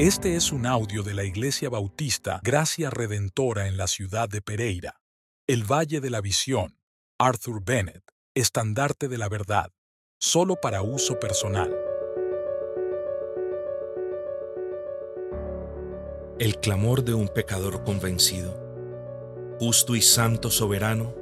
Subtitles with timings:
[0.00, 5.02] Este es un audio de la Iglesia Bautista Gracia Redentora en la ciudad de Pereira,
[5.46, 6.78] el Valle de la Visión,
[7.18, 8.02] Arthur Bennett,
[8.34, 9.70] estandarte de la verdad,
[10.18, 11.76] solo para uso personal.
[16.38, 18.58] El clamor de un pecador convencido,
[19.58, 21.14] justo y santo soberano,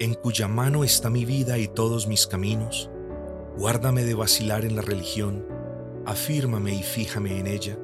[0.00, 2.90] en cuya mano está mi vida y todos mis caminos,
[3.56, 5.46] guárdame de vacilar en la religión,
[6.04, 7.78] afírmame y fíjame en ella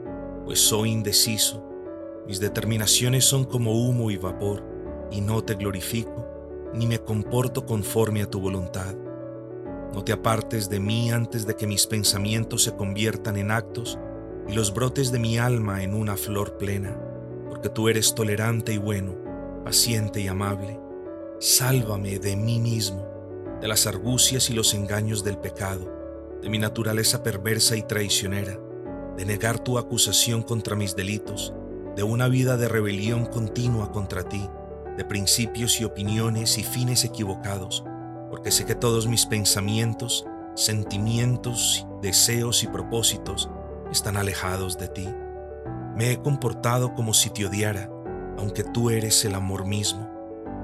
[0.45, 1.65] pues soy indeciso.
[2.27, 4.63] Mis determinaciones son como humo y vapor,
[5.11, 8.95] y no te glorifico, ni me comporto conforme a tu voluntad.
[9.93, 13.99] No te apartes de mí antes de que mis pensamientos se conviertan en actos
[14.49, 16.99] y los brotes de mi alma en una flor plena,
[17.49, 19.15] porque tú eres tolerante y bueno,
[19.65, 20.81] paciente y amable.
[21.39, 23.07] Sálvame de mí mismo,
[23.61, 25.91] de las argucias y los engaños del pecado,
[26.43, 28.59] de mi naturaleza perversa y traicionera
[29.17, 31.55] de negar tu acusación contra mis delitos,
[31.97, 34.49] de una vida de rebelión continua contra ti,
[34.97, 37.85] de principios y opiniones y fines equivocados,
[38.31, 43.49] porque sé que todos mis pensamientos, sentimientos, deseos y propósitos
[43.91, 45.09] están alejados de ti.
[45.97, 47.89] Me he comportado como si te odiara,
[48.37, 50.11] aunque tú eres el amor mismo.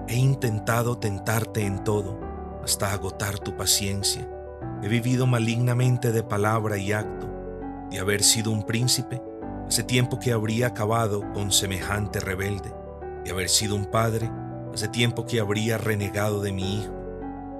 [0.08, 2.18] He intentado tentarte en todo,
[2.64, 4.28] hasta agotar tu paciencia.
[4.82, 7.30] He vivido malignamente de palabra y acto
[7.91, 9.22] de haber sido un príncipe,
[9.66, 12.74] hace tiempo que habría acabado con semejante rebelde.
[13.24, 14.30] De haber sido un padre,
[14.72, 16.92] hace tiempo que habría renegado de mi hijo.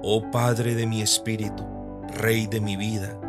[0.03, 1.65] Oh Padre de mi espíritu,
[2.15, 3.19] Rey de mi vida,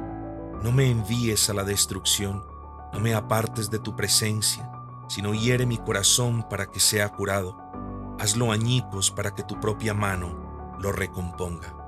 [0.62, 2.44] no me envíes a la destrucción,
[2.92, 4.70] no me apartes de tu presencia,
[5.08, 7.56] sino hiere mi corazón para que sea curado.
[8.18, 11.81] Hazlo añicos para que tu propia mano lo recomponga.